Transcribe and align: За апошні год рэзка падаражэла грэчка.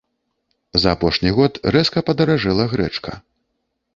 За 0.83 0.93
апошні 0.95 1.33
год 1.41 1.59
рэзка 1.77 2.03
падаражэла 2.09 2.67
грэчка. 2.75 3.11